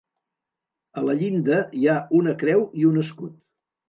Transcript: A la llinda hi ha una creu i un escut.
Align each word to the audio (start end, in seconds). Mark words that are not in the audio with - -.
A 1.01 1.03
la 1.07 1.13
llinda 1.19 1.59
hi 1.79 1.85
ha 1.91 1.97
una 2.21 2.33
creu 2.45 2.65
i 2.85 2.89
un 2.93 2.99
escut. 3.03 3.37